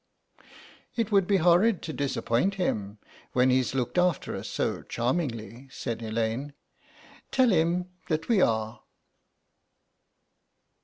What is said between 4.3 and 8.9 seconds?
us so charmingly," said Elaine; "tell him that we are."